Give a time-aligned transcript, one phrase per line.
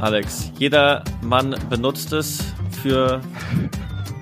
[0.00, 0.52] Alex.
[0.58, 2.44] Jeder Mann benutzt es
[2.82, 3.20] für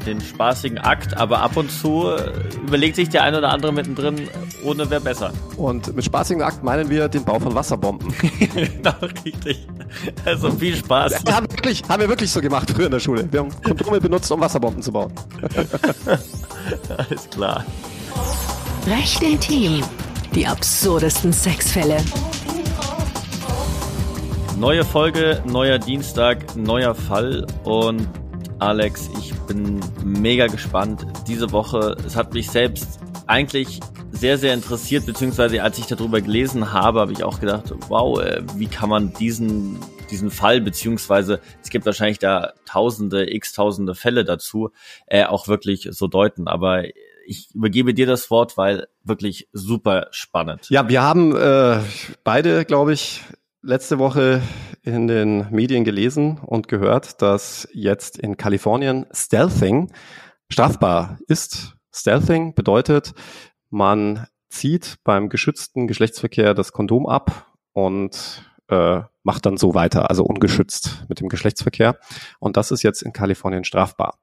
[0.06, 2.30] den spaßigen Akt, aber ab und zu äh,
[2.64, 4.28] überlegt sich der eine oder andere mittendrin,
[4.64, 5.32] ohne wäre besser.
[5.56, 8.14] Und mit spaßigen Akt meinen wir den Bau von Wasserbomben.
[8.54, 8.94] genau,
[9.24, 9.66] richtig.
[10.25, 11.25] Also viel Spaß.
[11.27, 13.27] Ja, haben, wirklich, haben wir wirklich so gemacht früher in der Schule.
[13.30, 15.12] Wir haben Kondome benutzt, um Wasserbomben zu bauen.
[16.96, 17.64] Alles klar.
[18.86, 19.82] Recht intim.
[20.34, 21.96] Die absurdesten Sexfälle.
[24.59, 28.09] Neue Folge, neuer Dienstag, neuer Fall und
[28.59, 31.06] Alex, ich bin mega gespannt.
[31.29, 33.80] Diese Woche, es hat mich selbst eigentlich
[34.12, 38.42] sehr, sehr interessiert, beziehungsweise als ich darüber gelesen habe, habe ich auch gedacht, wow, äh,
[38.55, 39.79] wie kann man diesen,
[40.10, 44.70] diesen Fall, beziehungsweise es gibt wahrscheinlich da tausende, x tausende Fälle dazu,
[45.07, 46.48] äh, auch wirklich so deuten.
[46.48, 46.84] Aber
[47.27, 50.70] ich übergebe dir das Wort, weil wirklich super spannend.
[50.70, 51.80] Ja, wir haben äh,
[52.24, 53.20] beide, glaube ich,
[53.66, 54.41] letzte Woche
[54.83, 59.90] in den Medien gelesen und gehört, dass jetzt in Kalifornien Stealthing
[60.49, 61.74] strafbar ist.
[61.93, 63.13] Stealthing bedeutet,
[63.68, 70.25] man zieht beim geschützten Geschlechtsverkehr das Kondom ab und äh, macht dann so weiter, also
[70.25, 71.99] ungeschützt mit dem Geschlechtsverkehr.
[72.38, 74.19] Und das ist jetzt in Kalifornien strafbar.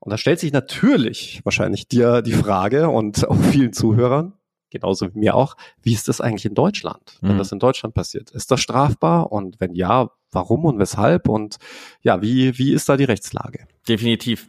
[0.00, 4.32] Und da stellt sich natürlich wahrscheinlich dir die Frage und auch vielen Zuhörern,
[4.70, 7.38] genauso wie mir auch, wie ist das eigentlich in Deutschland, wenn mhm.
[7.38, 8.30] das in Deutschland passiert?
[8.30, 9.32] Ist das strafbar?
[9.32, 11.28] Und wenn ja, warum und weshalb?
[11.28, 11.56] Und
[12.02, 13.66] ja, wie, wie ist da die Rechtslage?
[13.88, 14.48] Definitiv.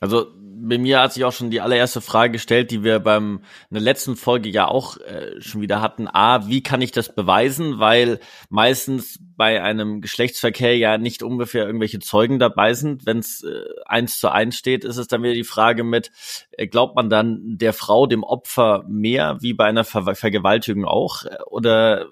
[0.00, 0.26] Also
[0.60, 3.82] bei mir hat sich auch schon die allererste Frage gestellt, die wir beim in der
[3.82, 6.08] letzten Folge ja auch äh, schon wieder hatten.
[6.08, 7.78] A, wie kann ich das beweisen?
[7.78, 13.06] Weil meistens bei einem Geschlechtsverkehr ja nicht ungefähr irgendwelche Zeugen dabei sind.
[13.06, 16.10] Wenn es äh, eins zu eins steht, ist es dann wieder die Frage mit,
[16.52, 21.24] äh, glaubt man dann der Frau, dem Opfer mehr, wie bei einer Ver Vergewaltigung auch?
[21.46, 22.06] Oder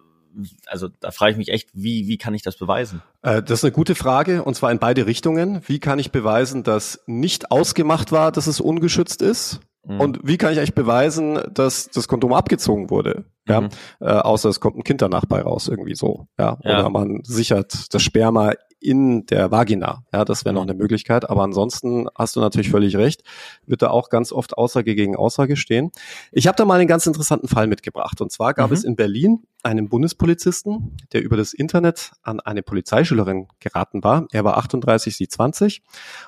[0.66, 3.02] also da frage ich mich echt, wie, wie kann ich das beweisen?
[3.22, 5.62] Äh, das ist eine gute Frage und zwar in beide Richtungen.
[5.66, 9.60] Wie kann ich beweisen, dass nicht ausgemacht war, dass es ungeschützt ist?
[9.86, 10.00] Mhm.
[10.00, 13.24] Und wie kann ich eigentlich beweisen, dass das Kondom abgezogen wurde?
[13.48, 13.68] Ja, mhm.
[14.00, 16.26] äh, außer es kommt ein Kind danach bei raus, irgendwie so.
[16.38, 16.80] Ja, ja.
[16.80, 20.04] oder man sichert das Sperma in der Vagina.
[20.12, 21.28] Ja, das wäre noch eine Möglichkeit.
[21.28, 23.22] Aber ansonsten hast du natürlich völlig recht.
[23.66, 25.90] Wird da auch ganz oft Aussage gegen Aussage stehen.
[26.32, 28.20] Ich habe da mal einen ganz interessanten Fall mitgebracht.
[28.20, 28.76] Und zwar gab mhm.
[28.76, 34.26] es in Berlin einen Bundespolizisten, der über das Internet an eine Polizeischülerin geraten war.
[34.30, 35.82] Er war 38, sie 20.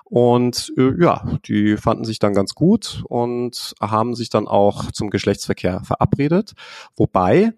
[0.05, 5.11] Und äh, ja, die fanden sich dann ganz gut und haben sich dann auch zum
[5.11, 6.55] Geschlechtsverkehr verabredet.
[6.97, 7.53] Wobei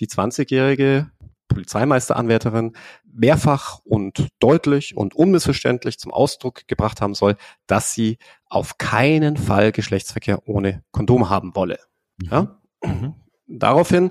[0.00, 1.10] die 20-jährige
[1.54, 2.72] Polizeimeisteranwärterin
[3.10, 9.72] mehrfach und deutlich und unmissverständlich zum Ausdruck gebracht haben soll, dass sie auf keinen Fall
[9.72, 11.78] Geschlechtsverkehr ohne Kondom haben wolle.
[12.18, 12.28] Mhm.
[12.30, 12.60] Ja?
[12.84, 13.14] Mhm.
[13.46, 14.10] Daraufhin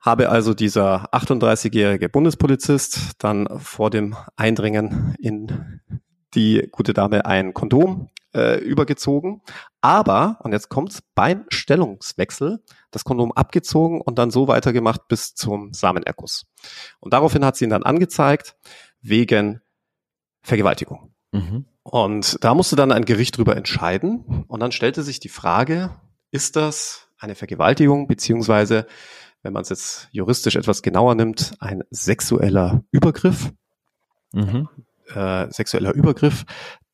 [0.00, 5.80] habe also dieser 38-jährige Bundespolizist dann vor dem Eindringen in
[6.34, 9.42] die gute Dame ein Kondom äh, übergezogen.
[9.80, 15.72] Aber, und jetzt kommt's, beim Stellungswechsel das Kondom abgezogen und dann so weitergemacht bis zum
[15.72, 16.46] Samenerguss.
[17.00, 18.56] Und daraufhin hat sie ihn dann angezeigt
[19.00, 19.60] wegen
[20.42, 21.12] Vergewaltigung.
[21.32, 21.66] Mhm.
[21.82, 24.44] Und da musste dann ein Gericht drüber entscheiden.
[24.46, 25.90] Und dann stellte sich die Frage,
[26.30, 28.86] ist das eine Vergewaltigung, beziehungsweise,
[29.42, 33.52] wenn man es jetzt juristisch etwas genauer nimmt, ein sexueller Übergriff?
[34.32, 34.68] Mhm
[35.14, 36.44] äh, sexueller Übergriff,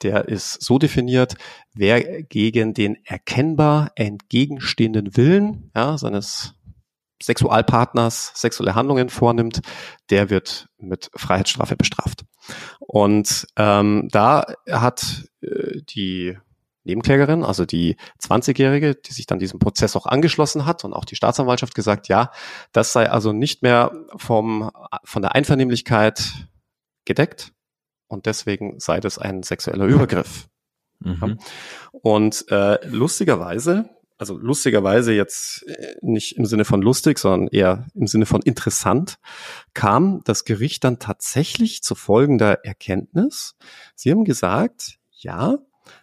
[0.03, 1.35] der ist so definiert,
[1.75, 6.55] wer gegen den erkennbar entgegenstehenden Willen ja, seines
[7.23, 9.61] Sexualpartners sexuelle Handlungen vornimmt,
[10.11, 12.25] der wird mit Freiheitsstrafe bestraft.
[12.79, 16.37] Und ähm, da hat äh, die
[16.85, 21.17] Nebenklägerin, also die 20-Jährige, die sich dann diesem Prozess auch angeschlossen hat und auch die
[21.17, 22.31] Staatsanwaltschaft gesagt, ja,
[22.73, 24.71] das sei also nicht mehr vom,
[25.03, 26.47] von der Einvernehmlichkeit
[27.07, 27.54] gedeckt,
[28.15, 30.49] und deswegen sei das ein sexueller Übergriff.
[31.01, 31.39] Mhm.
[31.93, 38.07] Und äh, lustigerweise, also lustigerweise jetzt äh, nicht im Sinne von lustig, sondern eher im
[38.07, 39.19] Sinne von interessant,
[39.75, 43.57] kam das Gericht dann tatsächlich zu folgender Erkenntnis.
[43.95, 45.59] Sie haben gesagt, ja,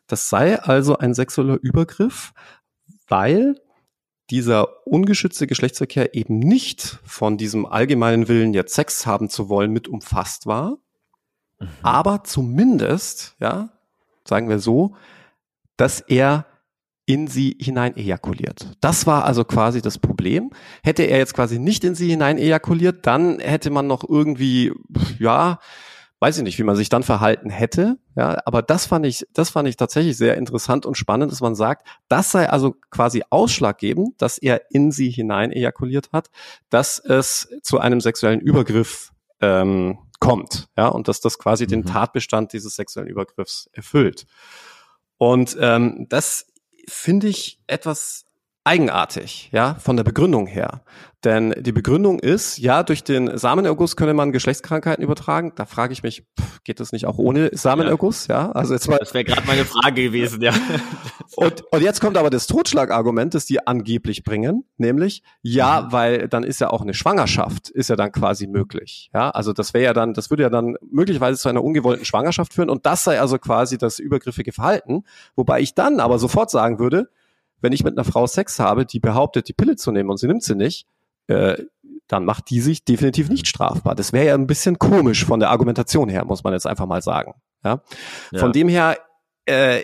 [0.08, 2.34] das sei also ein sexueller Übergriff,
[3.08, 3.56] weil
[4.30, 9.88] dieser ungeschützte Geschlechtsverkehr eben nicht von diesem allgemeinen Willen, jetzt Sex haben zu wollen, mit
[9.88, 10.78] umfasst war,
[11.62, 11.68] Mhm.
[11.82, 13.70] Aber zumindest, ja,
[14.26, 14.96] sagen wir so,
[15.78, 16.46] dass er
[17.06, 18.78] in sie hinein ejakuliert.
[18.80, 20.52] Das war also quasi das Problem.
[20.84, 24.72] Hätte er jetzt quasi nicht in sie hinein ejakuliert, dann hätte man noch irgendwie,
[25.20, 25.60] ja,
[26.20, 27.98] weiß ich nicht, wie man sich dann verhalten hätte.
[28.16, 31.56] Ja, aber das fand ich, das fand ich tatsächlich sehr interessant und spannend, dass man
[31.56, 36.30] sagt, das sei also quasi ausschlaggebend, dass er in sie hinein ejakuliert hat,
[36.70, 39.12] dass es zu einem sexuellen Übergriff
[39.42, 41.70] ähm, kommt ja, und dass das quasi mhm.
[41.70, 44.26] den Tatbestand dieses sexuellen Übergriffs erfüllt.
[45.18, 46.48] Und ähm, das
[46.88, 48.26] finde ich etwas
[48.64, 50.82] eigenartig, ja, von der Begründung her.
[51.24, 55.54] Denn die Begründung ist, ja, durch den Samenerguss könne man Geschlechtskrankheiten übertragen.
[55.56, 58.26] Da frage ich mich, pff, geht das nicht auch ohne Samenerguss?
[58.26, 58.52] Ja, ja?
[58.54, 58.98] also jetzt mal.
[58.98, 60.52] Das wäre gerade meine Frage gewesen, ja.
[61.36, 65.92] und, und jetzt kommt aber das Totschlagargument, das die angeblich bringen, nämlich, ja, mhm.
[65.92, 69.12] weil dann ist ja auch eine Schwangerschaft, ist ja dann quasi möglich.
[69.14, 72.54] Ja, also das wäre ja dann, das würde ja dann möglicherweise zu einer ungewollten Schwangerschaft
[72.54, 75.04] führen und das sei also quasi das übergriffige Verhalten.
[75.36, 77.10] Wobei ich dann aber sofort sagen würde,
[77.62, 80.28] wenn ich mit einer Frau Sex habe, die behauptet, die Pille zu nehmen und sie
[80.28, 80.88] nimmt sie nicht,
[81.28, 81.58] äh,
[82.08, 83.96] dann macht die sich definitiv nicht strafbar.
[83.96, 87.02] Das wäre ja ein bisschen komisch von der Argumentation her, muss man jetzt einfach mal
[87.02, 87.36] sagen.
[87.64, 87.82] Ja?
[88.32, 88.40] ja.
[88.40, 88.98] Von dem her
[89.46, 89.82] äh,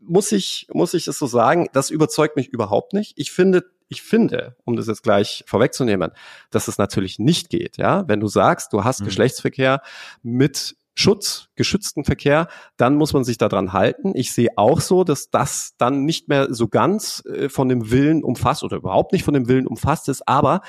[0.00, 3.14] muss ich muss ich es so sagen, das überzeugt mich überhaupt nicht.
[3.16, 6.12] Ich finde ich finde, um das jetzt gleich vorwegzunehmen,
[6.50, 9.06] dass es natürlich nicht geht, ja, wenn du sagst, du hast mhm.
[9.06, 9.82] Geschlechtsverkehr
[10.22, 14.12] mit Schutz, geschützten Verkehr, dann muss man sich daran halten.
[14.14, 18.22] Ich sehe auch so, dass das dann nicht mehr so ganz äh, von dem Willen
[18.22, 20.62] umfasst oder überhaupt nicht von dem Willen umfasst ist, aber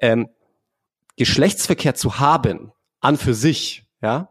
[0.00, 0.28] ähm,
[1.16, 4.28] Geschlechtsverkehr zu haben, an für sich, ja,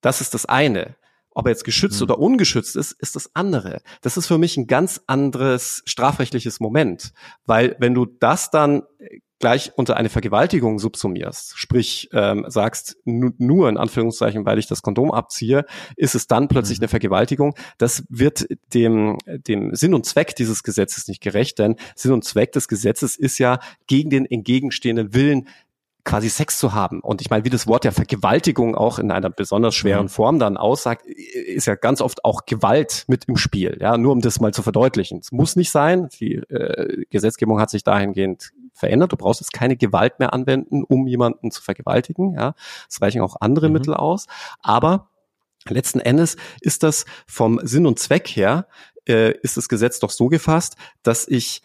[0.00, 0.96] das ist das eine.
[1.30, 2.04] Ob er jetzt geschützt mhm.
[2.04, 3.82] oder ungeschützt ist, ist das andere.
[4.02, 7.12] Das ist für mich ein ganz anderes strafrechtliches Moment,
[7.44, 8.84] weil wenn du das dann
[9.44, 15.10] gleich unter eine Vergewaltigung subsumierst, sprich ähm, sagst nur in Anführungszeichen, weil ich das Kondom
[15.10, 16.84] abziehe, ist es dann plötzlich mhm.
[16.84, 17.54] eine Vergewaltigung.
[17.76, 22.52] Das wird dem dem Sinn und Zweck dieses Gesetzes nicht gerecht, denn Sinn und Zweck
[22.52, 25.46] des Gesetzes ist ja gegen den entgegenstehenden Willen
[26.04, 27.00] quasi Sex zu haben.
[27.00, 30.10] Und ich meine, wie das Wort der Vergewaltigung auch in einer besonders schweren mhm.
[30.10, 33.76] Form dann aussagt, ist ja ganz oft auch Gewalt mit im Spiel.
[33.78, 35.18] Ja, nur um das mal zu verdeutlichen.
[35.18, 36.08] Es muss nicht sein.
[36.18, 39.12] Die äh, Gesetzgebung hat sich dahingehend verändert.
[39.12, 42.34] Du brauchst jetzt keine Gewalt mehr anwenden, um jemanden zu vergewaltigen.
[42.34, 42.54] Ja,
[42.88, 43.74] es reichen auch andere mhm.
[43.74, 44.26] Mittel aus.
[44.60, 45.08] Aber
[45.68, 48.66] letzten Endes ist das vom Sinn und Zweck her
[49.08, 51.62] äh, ist das Gesetz doch so gefasst, dass ich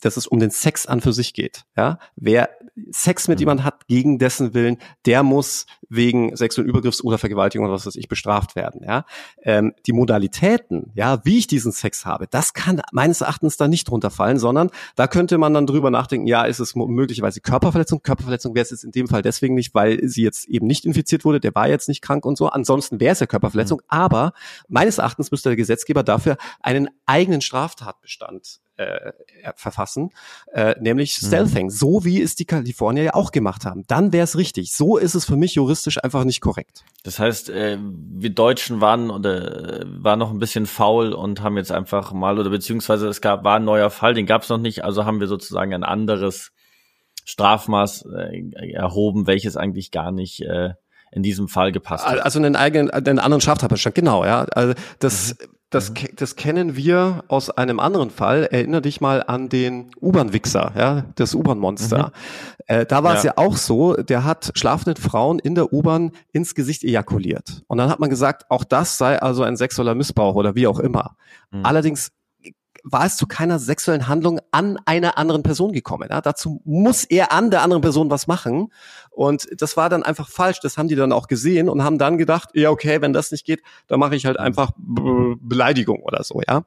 [0.00, 1.64] dass es um den Sex an für sich geht.
[1.76, 2.50] Ja, wer
[2.90, 3.42] Sex mit mhm.
[3.42, 7.96] jemand hat gegen dessen Willen, der muss wegen sexuellen Übergriffs oder Vergewaltigung oder was weiß
[7.96, 8.80] ich bestraft werden.
[8.84, 9.04] Ja,
[9.42, 13.88] ähm, die Modalitäten, ja, wie ich diesen Sex habe, das kann meines Erachtens da nicht
[13.90, 16.26] drunter fallen, sondern da könnte man dann drüber nachdenken.
[16.26, 18.02] Ja, ist es möglicherweise Körperverletzung?
[18.02, 21.24] Körperverletzung wäre es jetzt in dem Fall deswegen nicht, weil sie jetzt eben nicht infiziert
[21.26, 21.40] wurde.
[21.40, 22.48] Der war jetzt nicht krank und so.
[22.48, 23.78] Ansonsten wäre es ja Körperverletzung.
[23.78, 23.86] Mhm.
[23.88, 24.32] Aber
[24.68, 29.12] meines Erachtens müsste der Gesetzgeber dafür einen eigenen Straftatbestand äh,
[29.54, 30.10] verfassen,
[30.52, 31.26] äh, nämlich mhm.
[31.26, 33.84] Stealthing, so wie es die Kalifornier ja auch gemacht haben.
[33.86, 34.72] Dann wäre es richtig.
[34.72, 36.84] So ist es für mich juristisch einfach nicht korrekt.
[37.02, 41.56] Das heißt, äh, wir Deutschen waren oder äh, waren noch ein bisschen faul und haben
[41.56, 44.58] jetzt einfach mal oder beziehungsweise es gab war ein neuer Fall, den gab es noch
[44.58, 46.52] nicht, also haben wir sozusagen ein anderes
[47.24, 50.70] Strafmaß äh, erhoben, welches eigentlich gar nicht äh,
[51.12, 52.20] in diesem Fall gepasst hat.
[52.20, 54.44] Also einen eigenen, einen anderen Straftatbestand, genau, ja.
[54.44, 55.46] Also das mhm.
[55.72, 56.08] Das, mhm.
[56.16, 58.44] das kennen wir aus einem anderen Fall.
[58.44, 62.08] Erinner dich mal an den U-Bahn-Wichser, ja, das U-Bahn-Monster.
[62.08, 62.64] Mhm.
[62.66, 63.30] Äh, da war es ja.
[63.30, 67.62] ja auch so, der hat schlafenden Frauen in der U-Bahn ins Gesicht ejakuliert.
[67.66, 70.78] Und dann hat man gesagt, auch das sei also ein sexueller Missbrauch oder wie auch
[70.78, 71.16] immer.
[71.50, 71.64] Mhm.
[71.64, 72.12] Allerdings
[72.84, 76.08] war es zu keiner sexuellen Handlung an einer anderen Person gekommen.
[76.10, 76.20] Ja?
[76.20, 78.72] Dazu muss er an der anderen Person was machen.
[79.10, 80.60] Und das war dann einfach falsch.
[80.60, 83.44] Das haben die dann auch gesehen und haben dann gedacht, ja, okay, wenn das nicht
[83.44, 86.64] geht, dann mache ich halt einfach Be Beleidigung oder so, ja.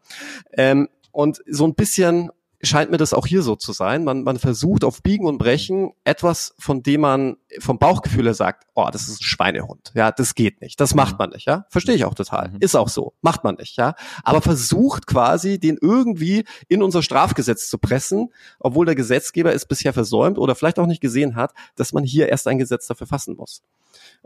[0.54, 2.30] Ähm, und so ein bisschen
[2.66, 4.04] scheint mir das auch hier so zu sein.
[4.04, 8.66] Man, man versucht auf Biegen und Brechen etwas, von dem man vom Bauchgefühl her sagt,
[8.74, 9.92] oh, das ist ein Schweinehund.
[9.96, 10.80] Ja, das geht nicht.
[10.80, 11.18] Das macht mhm.
[11.20, 11.46] man nicht.
[11.46, 12.50] Ja, verstehe ich auch total.
[12.50, 12.58] Mhm.
[12.60, 13.14] Ist auch so.
[13.22, 13.78] Macht man nicht.
[13.78, 19.66] Ja, aber versucht quasi, den irgendwie in unser Strafgesetz zu pressen, obwohl der Gesetzgeber es
[19.66, 23.08] bisher versäumt oder vielleicht auch nicht gesehen hat, dass man hier erst ein Gesetz dafür
[23.08, 23.62] fassen muss.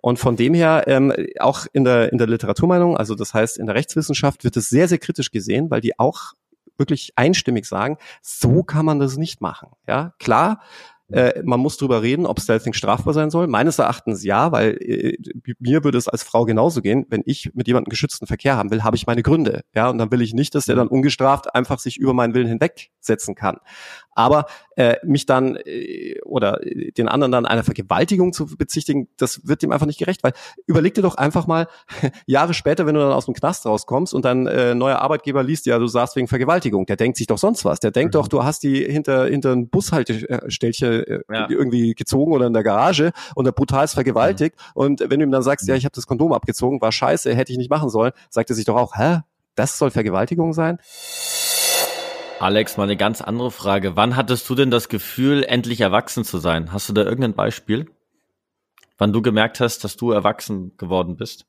[0.01, 3.65] Und von dem her, ähm, auch in der, in der Literaturmeinung, also das heißt in
[3.65, 6.33] der Rechtswissenschaft, wird es sehr, sehr kritisch gesehen, weil die auch
[6.79, 9.69] wirklich einstimmig sagen, so kann man das nicht machen.
[9.87, 10.61] Ja, klar,
[11.11, 13.47] äh, man muss drüber reden, ob Stealthing strafbar sein soll.
[13.47, 15.17] Meines Erachtens ja, weil äh,
[15.59, 17.05] mir würde es als Frau genauso gehen.
[17.09, 19.63] Wenn ich mit jemandem geschützten Verkehr haben will, habe ich meine Gründe.
[19.73, 22.47] Ja, und dann will ich nicht, dass der dann ungestraft einfach sich über meinen Willen
[22.47, 23.57] hinwegsetzen kann.
[24.11, 26.59] Aber äh, mich dann äh, oder
[26.97, 30.33] den anderen dann einer Vergewaltigung zu bezichtigen, das wird dem einfach nicht gerecht, weil
[30.67, 31.67] überleg dir doch einfach mal
[32.25, 35.65] Jahre später, wenn du dann aus dem Knast rauskommst und dein äh, neuer Arbeitgeber liest,
[35.65, 37.79] ja, du saßt wegen Vergewaltigung, der denkt sich doch sonst was.
[37.79, 38.19] Der denkt mhm.
[38.19, 41.47] doch, du hast die hinter hinter ein Bushaltestellchen äh, ja.
[41.49, 44.81] irgendwie gezogen oder in der Garage und der brutal vergewaltigt mhm.
[44.81, 47.51] und wenn du ihm dann sagst, ja, ich habe das Kondom abgezogen, war scheiße, hätte
[47.51, 49.19] ich nicht machen sollen, sagt er sich doch auch, hä,
[49.55, 50.79] das soll Vergewaltigung sein?
[52.39, 53.97] Alex, mal eine ganz andere Frage.
[53.97, 56.71] Wann hattest du denn das Gefühl, endlich erwachsen zu sein?
[56.71, 57.87] Hast du da irgendein Beispiel?
[58.99, 61.47] wann du gemerkt hast, dass du erwachsen geworden bist?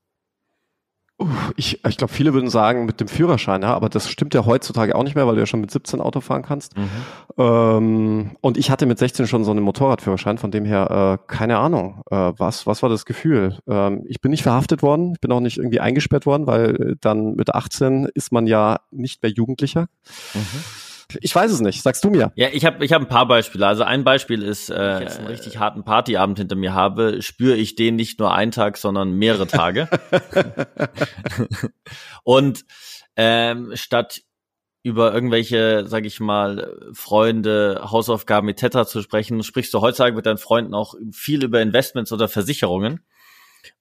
[1.56, 4.94] Ich, ich glaube, viele würden sagen mit dem Führerschein, ja, aber das stimmt ja heutzutage
[4.94, 6.76] auch nicht mehr, weil du ja schon mit 17 Auto fahren kannst.
[6.76, 6.90] Mhm.
[7.36, 11.58] Ähm, und ich hatte mit 16 schon so einen Motorradführerschein, von dem her äh, keine
[11.58, 12.02] Ahnung.
[12.10, 13.58] Äh, was, was war das Gefühl?
[13.68, 17.34] Ähm, ich bin nicht verhaftet worden, ich bin auch nicht irgendwie eingesperrt worden, weil dann
[17.34, 19.88] mit 18 ist man ja nicht mehr Jugendlicher.
[20.34, 20.89] Mhm.
[21.20, 21.82] Ich weiß es nicht.
[21.82, 22.32] Sagst du mir?
[22.34, 23.66] Ja, ich habe ich hab ein paar Beispiele.
[23.66, 27.56] Also ein Beispiel ist, äh, ich jetzt einen richtig harten Partyabend hinter mir habe, spüre
[27.56, 29.88] ich den nicht nur einen Tag, sondern mehrere Tage.
[32.24, 32.64] Und
[33.16, 34.22] ähm, statt
[34.82, 38.88] über irgendwelche, sag ich mal, Freunde, Hausaufgaben etc.
[38.88, 43.04] zu sprechen, sprichst du heutzutage mit deinen Freunden auch viel über Investments oder Versicherungen.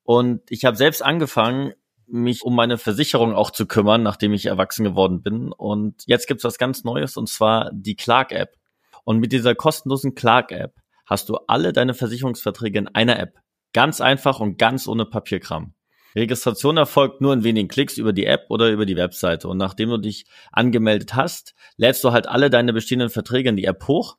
[0.04, 1.74] Und ich habe selbst angefangen,
[2.12, 5.52] mich um meine Versicherung auch zu kümmern, nachdem ich erwachsen geworden bin.
[5.52, 8.56] Und jetzt gibt's was ganz Neues und zwar die Clark-App.
[9.04, 10.76] Und mit dieser kostenlosen Clark-App
[11.06, 13.40] hast du alle deine Versicherungsverträge in einer App.
[13.74, 15.74] Ganz einfach und ganz ohne Papierkram.
[16.16, 19.48] Registration erfolgt nur in wenigen Klicks über die App oder über die Webseite.
[19.48, 23.66] Und nachdem du dich angemeldet hast, lädst du halt alle deine bestehenden Verträge in die
[23.66, 24.16] App hoch.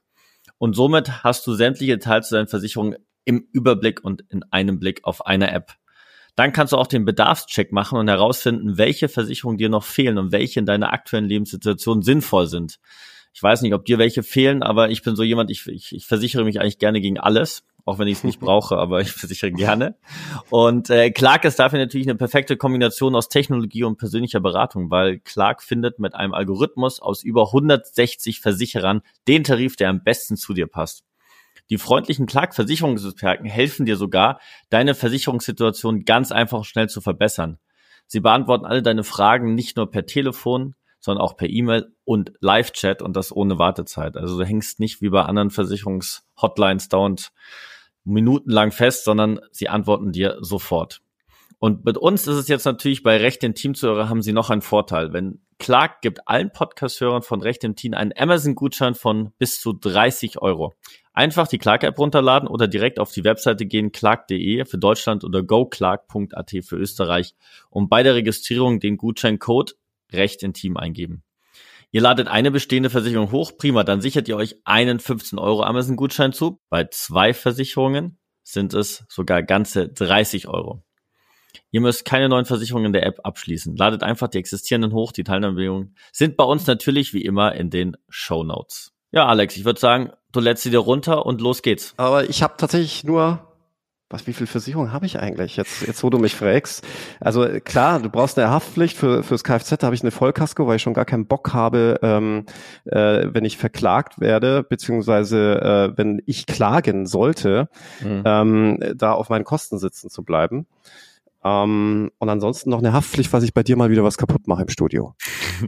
[0.58, 5.04] Und somit hast du sämtliche Details zu deinen Versicherungen im Überblick und in einem Blick
[5.04, 5.74] auf einer App.
[6.36, 10.32] Dann kannst du auch den Bedarfscheck machen und herausfinden, welche Versicherungen dir noch fehlen und
[10.32, 12.78] welche in deiner aktuellen Lebenssituation sinnvoll sind.
[13.32, 16.06] Ich weiß nicht, ob dir welche fehlen, aber ich bin so jemand, ich, ich, ich
[16.06, 19.52] versichere mich eigentlich gerne gegen alles, auch wenn ich es nicht brauche, aber ich versichere
[19.52, 19.96] gerne.
[20.50, 25.20] Und äh, Clark ist dafür natürlich eine perfekte Kombination aus Technologie und persönlicher Beratung, weil
[25.20, 30.52] Clark findet mit einem Algorithmus aus über 160 Versicherern den Tarif, der am besten zu
[30.52, 31.04] dir passt.
[31.70, 37.58] Die freundlichen Clark-Versicherungsexperten helfen dir sogar, deine Versicherungssituation ganz einfach und schnell zu verbessern.
[38.06, 43.02] Sie beantworten alle deine Fragen nicht nur per Telefon, sondern auch per E-Mail und Live-Chat
[43.02, 44.16] und das ohne Wartezeit.
[44.16, 47.32] Also du hängst nicht wie bei anderen Versicherungshotlines dauernd
[48.04, 51.00] minutenlang fest, sondern sie antworten dir sofort.
[51.58, 54.50] Und mit uns ist es jetzt natürlich bei Recht im Team zuhörer haben sie noch
[54.50, 55.12] einen Vorteil.
[55.12, 60.40] Wenn Clark gibt allen Podcast-Hörern von Recht im Team einen Amazon-Gutschein von bis zu 30
[60.42, 60.74] Euro.
[61.12, 66.50] Einfach die Clark-App runterladen oder direkt auf die Webseite gehen, clark.de für Deutschland oder goclark.at
[66.64, 67.34] für Österreich
[67.68, 69.76] und bei der Registrierung den Gutscheincode
[70.12, 71.22] Recht in Team eingeben.
[71.92, 76.32] Ihr ladet eine bestehende Versicherung hoch, prima, dann sichert ihr euch einen 15 Euro Amazon-Gutschein
[76.32, 76.58] zu.
[76.70, 80.82] Bei zwei Versicherungen sind es sogar ganze 30 Euro.
[81.70, 83.76] Ihr müsst keine neuen Versicherungen in der App abschließen.
[83.76, 85.12] Ladet einfach die existierenden hoch.
[85.12, 88.92] Die Teilnahmebedingungen sind bei uns natürlich wie immer in den Show Notes.
[89.12, 91.94] Ja, Alex, ich würde sagen, du lädst sie dir runter und los geht's.
[91.96, 93.50] Aber ich habe tatsächlich nur
[94.12, 96.84] was, wie viel Versicherung habe ich eigentlich jetzt, jetzt wo du mich fragst?
[97.20, 100.76] Also klar, du brauchst eine Haftpflicht für fürs Kfz, da habe ich eine Vollkasko, weil
[100.76, 102.44] ich schon gar keinen Bock habe, ähm,
[102.86, 107.68] äh, wenn ich verklagt werde, beziehungsweise äh, wenn ich klagen sollte,
[108.02, 108.22] mhm.
[108.24, 110.66] ähm, da auf meinen Kosten sitzen zu bleiben.
[111.42, 114.62] Ähm, und ansonsten noch eine Haftpflicht, falls ich bei dir mal wieder was kaputt mache
[114.62, 115.14] im Studio.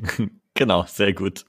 [0.54, 1.44] genau, sehr gut.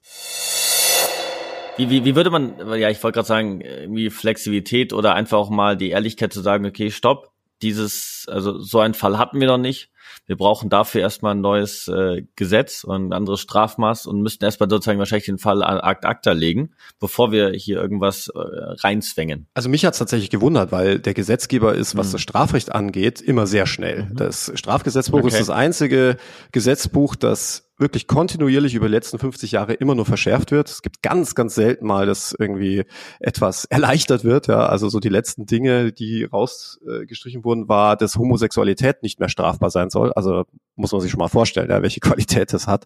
[1.75, 5.49] Wie, wie, wie würde man, ja, ich wollte gerade sagen, irgendwie Flexibilität oder einfach auch
[5.49, 9.57] mal die Ehrlichkeit zu sagen, okay, stopp, dieses, also so einen Fall hatten wir noch
[9.57, 9.89] nicht.
[10.25, 14.69] Wir brauchen dafür erstmal ein neues äh, Gesetz und ein anderes Strafmaß und müssten erstmal
[14.69, 19.47] sozusagen wahrscheinlich den Fall an Akt Akta legen, bevor wir hier irgendwas äh, reinzwängen.
[19.53, 22.11] Also mich hat es tatsächlich gewundert, weil der Gesetzgeber ist, was mhm.
[22.13, 24.07] das Strafrecht angeht, immer sehr schnell.
[24.09, 24.15] Mhm.
[24.15, 25.27] Das Strafgesetzbuch okay.
[25.27, 26.17] ist das einzige
[26.51, 30.69] Gesetzbuch, das wirklich kontinuierlich über die letzten 50 Jahre immer nur verschärft wird.
[30.69, 32.83] Es gibt ganz, ganz selten mal, dass irgendwie
[33.19, 34.47] etwas erleichtert wird.
[34.47, 39.69] Ja, also so die letzten Dinge, die rausgestrichen wurden, war, dass Homosexualität nicht mehr strafbar
[39.69, 40.11] sein soll.
[40.13, 40.45] Also
[40.75, 42.85] muss man sich schon mal vorstellen, ja, welche Qualität das hat.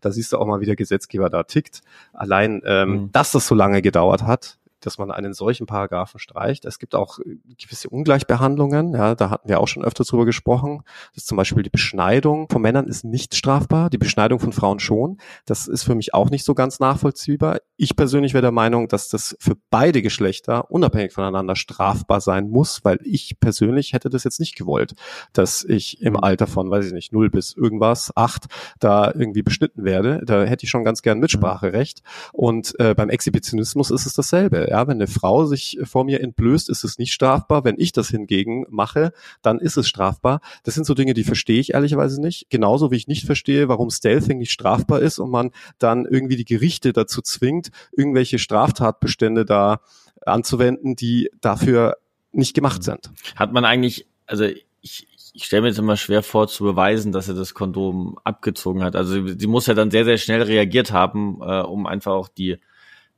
[0.00, 1.82] Da siehst du auch mal, wie der Gesetzgeber da tickt.
[2.12, 3.12] Allein, ähm, mhm.
[3.12, 6.64] dass das so lange gedauert hat, dass man einen solchen Paragraphen streicht.
[6.64, 10.82] Es gibt auch äh, gewisse Ungleichbehandlungen, ja, da hatten wir auch schon öfter drüber gesprochen.
[11.14, 14.80] Das ist zum Beispiel die Beschneidung von Männern ist nicht strafbar, die Beschneidung von Frauen
[14.80, 15.18] schon.
[15.46, 17.58] Das ist für mich auch nicht so ganz nachvollziehbar.
[17.76, 22.84] Ich persönlich wäre der Meinung, dass das für beide Geschlechter unabhängig voneinander strafbar sein muss,
[22.84, 24.94] weil ich persönlich hätte das jetzt nicht gewollt,
[25.32, 28.46] dass ich im Alter von, weiß ich nicht, null bis irgendwas, acht,
[28.78, 30.22] da irgendwie beschnitten werde.
[30.24, 32.02] Da hätte ich schon ganz gern Mitspracherecht.
[32.32, 34.68] Und äh, beim Exhibitionismus ist es dasselbe.
[34.74, 37.62] Ja, wenn eine Frau sich vor mir entblößt, ist es nicht strafbar.
[37.62, 40.40] Wenn ich das hingegen mache, dann ist es strafbar.
[40.64, 42.50] Das sind so Dinge, die verstehe ich ehrlicherweise nicht.
[42.50, 46.44] Genauso wie ich nicht verstehe, warum Stealthing nicht strafbar ist und man dann irgendwie die
[46.44, 49.78] Gerichte dazu zwingt, irgendwelche Straftatbestände da
[50.26, 51.96] anzuwenden, die dafür
[52.32, 53.12] nicht gemacht sind.
[53.36, 54.42] Hat man eigentlich, also
[54.80, 58.82] ich, ich stelle mir jetzt immer schwer vor zu beweisen, dass er das Kondom abgezogen
[58.82, 58.96] hat.
[58.96, 62.58] Also sie muss ja dann sehr, sehr schnell reagiert haben, äh, um einfach auch die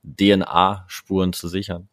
[0.07, 1.89] DNA-Spuren zu sichern.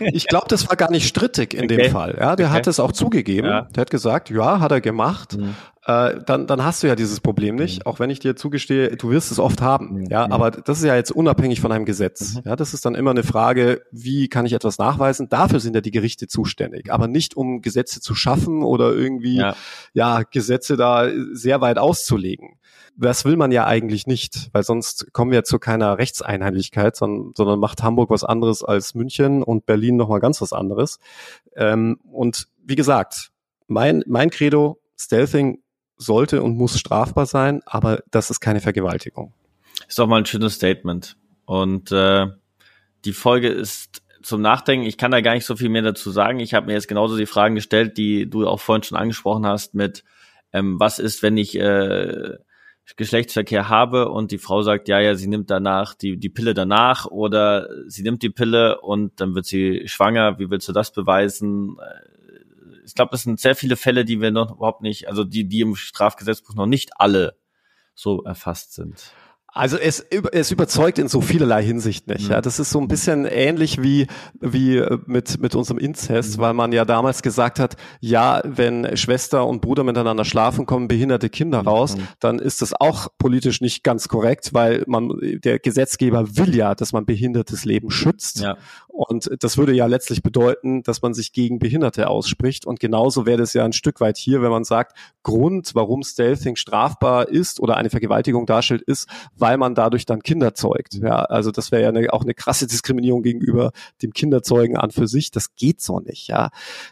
[0.00, 1.76] Ich glaube, das war gar nicht strittig in okay.
[1.76, 2.16] dem Fall.
[2.18, 2.56] Ja, der okay.
[2.56, 3.46] hat es auch zugegeben.
[3.48, 3.62] Ja.
[3.74, 5.36] Der hat gesagt, ja, hat er gemacht.
[5.36, 5.54] Mhm.
[5.84, 7.86] Äh, dann, dann hast du ja dieses Problem nicht, mhm.
[7.86, 10.00] auch wenn ich dir zugestehe, du wirst es oft haben.
[10.00, 10.06] Mhm.
[10.06, 10.32] Ja, mhm.
[10.32, 12.34] aber das ist ja jetzt unabhängig von einem Gesetz.
[12.34, 12.42] Mhm.
[12.46, 15.28] Ja, das ist dann immer eine Frage, wie kann ich etwas nachweisen?
[15.28, 19.54] Dafür sind ja die Gerichte zuständig, aber nicht um Gesetze zu schaffen oder irgendwie ja,
[19.92, 22.58] ja Gesetze da sehr weit auszulegen
[22.96, 27.58] das will man ja eigentlich nicht, weil sonst kommen wir zu keiner Rechtseinheitlichkeit, sondern, sondern
[27.58, 30.98] macht Hamburg was anderes als München und Berlin nochmal ganz was anderes.
[31.54, 33.30] Ähm, und wie gesagt,
[33.66, 35.62] mein, mein Credo, Stealthing
[35.98, 39.34] sollte und muss strafbar sein, aber das ist keine Vergewaltigung.
[39.86, 41.16] Ist doch mal ein schönes Statement.
[41.44, 42.26] Und äh,
[43.04, 44.86] die Folge ist zum Nachdenken.
[44.86, 46.40] Ich kann da gar nicht so viel mehr dazu sagen.
[46.40, 49.74] Ich habe mir jetzt genauso die Fragen gestellt, die du auch vorhin schon angesprochen hast,
[49.74, 50.02] mit
[50.52, 52.34] ähm, was ist, wenn ich äh,
[52.94, 57.06] Geschlechtsverkehr habe und die Frau sagt, ja, ja, sie nimmt danach die, die Pille danach
[57.06, 60.38] oder sie nimmt die Pille und dann wird sie schwanger.
[60.38, 61.76] Wie willst du das beweisen?
[62.84, 65.62] Ich glaube, das sind sehr viele Fälle, die wir noch überhaupt nicht, also die, die
[65.62, 67.36] im Strafgesetzbuch noch nicht alle
[67.94, 69.12] so erfasst sind.
[69.56, 72.28] Also es, es überzeugt in so vielerlei Hinsicht nicht.
[72.28, 72.42] Ja, mhm.
[72.42, 74.06] das ist so ein bisschen ähnlich wie
[74.38, 76.42] wie mit mit unserem Inzest, mhm.
[76.42, 81.30] weil man ja damals gesagt hat, ja, wenn Schwester und Bruder miteinander schlafen, kommen behinderte
[81.30, 81.68] Kinder mhm.
[81.68, 86.74] raus, dann ist das auch politisch nicht ganz korrekt, weil man der Gesetzgeber will ja,
[86.74, 88.40] dass man behindertes Leben schützt.
[88.40, 88.58] Ja.
[88.88, 92.66] Und das würde ja letztlich bedeuten, dass man sich gegen Behinderte ausspricht.
[92.66, 96.56] Und genauso wäre das ja ein Stück weit hier, wenn man sagt, Grund, warum Stealthing
[96.56, 100.94] strafbar ist oder eine Vergewaltigung darstellt, ist, weil man dadurch dann Kinder zeugt.
[100.94, 103.72] Ja, also das wäre ja eine, auch eine krasse Diskriminierung gegenüber
[104.02, 105.30] dem Kinderzeugen an für sich.
[105.30, 106.28] Das geht so nicht.
[106.28, 106.50] Ja,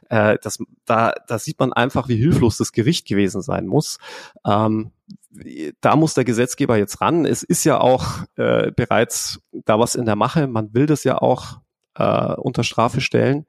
[0.08, 3.98] äh, das, da, da sieht man einfach, wie hilflos das Gericht gewesen sein muss.
[4.46, 4.92] Ähm,
[5.80, 7.24] da muss der Gesetzgeber jetzt ran.
[7.24, 10.46] Es ist ja auch äh, bereits da was in der Mache.
[10.46, 11.58] Man will das ja auch
[11.94, 13.46] äh, unter Strafe stellen.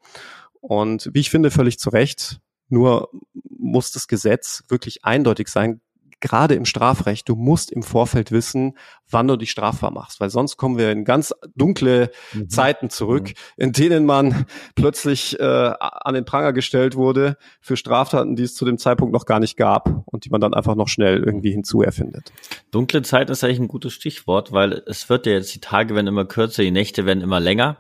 [0.62, 2.40] Und wie ich finde, völlig zu Recht.
[2.68, 3.12] Nur
[3.58, 5.82] muss das Gesetz wirklich eindeutig sein
[6.26, 8.74] gerade im Strafrecht, du musst im Vorfeld wissen,
[9.10, 12.50] wann du dich strafbar machst, weil sonst kommen wir in ganz dunkle mhm.
[12.50, 13.64] Zeiten zurück, mhm.
[13.64, 18.66] in denen man plötzlich äh, an den Pranger gestellt wurde für Straftaten, die es zu
[18.66, 22.34] dem Zeitpunkt noch gar nicht gab und die man dann einfach noch schnell irgendwie hinzuerfindet.
[22.72, 26.08] Dunkle Zeit ist eigentlich ein gutes Stichwort, weil es wird ja jetzt, die Tage werden
[26.08, 27.78] immer kürzer, die Nächte werden immer länger.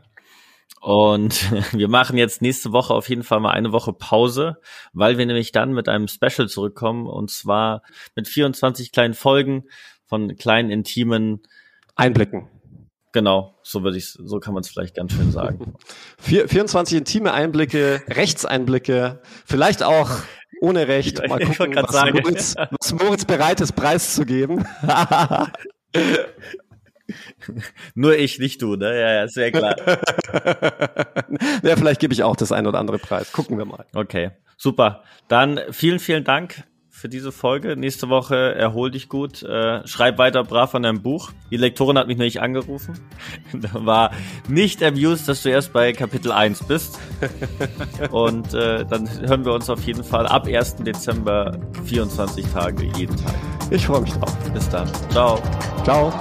[0.81, 4.57] Und wir machen jetzt nächste Woche auf jeden Fall mal eine Woche Pause,
[4.93, 7.81] weil wir nämlich dann mit einem Special zurückkommen und zwar
[8.15, 9.63] mit 24 kleinen Folgen
[10.05, 11.41] von kleinen intimen
[11.95, 12.49] Einblicken.
[13.13, 15.73] Genau, so würde ich, so kann man es vielleicht ganz schön sagen.
[16.19, 20.11] 24 intime Einblicke, Rechtseinblicke, vielleicht auch
[20.61, 21.19] ohne Recht.
[21.27, 24.67] Mal gucken, was Moritz, was Moritz bereit ist, preiszugeben.
[27.95, 28.99] Nur ich, nicht du, ne?
[28.99, 29.75] Ja, ja, sehr klar.
[31.63, 33.31] ja, vielleicht gebe ich auch das ein oder andere Preis.
[33.31, 33.85] Gucken wir mal.
[33.93, 35.03] Okay, super.
[35.27, 36.63] Dann vielen, vielen Dank
[36.95, 37.75] für diese Folge.
[37.75, 39.43] Nächste Woche erhol dich gut.
[39.43, 41.31] Äh, schreib weiter brav an deinem Buch.
[41.51, 42.97] Die Lektorin hat mich nämlich angerufen.
[43.73, 44.11] War
[44.47, 46.97] nicht amused, dass du erst bei Kapitel 1 bist.
[48.11, 50.77] Und äh, dann hören wir uns auf jeden Fall ab 1.
[50.77, 53.35] Dezember 24 Tage jeden Tag.
[53.71, 54.35] Ich freue mich drauf.
[54.53, 54.89] Bis dann.
[55.11, 55.41] Ciao.
[55.83, 56.13] Ciao.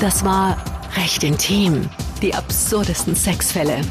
[0.00, 0.56] Das war
[0.96, 1.90] recht intim.
[2.22, 3.82] Die absurdesten Sexfälle.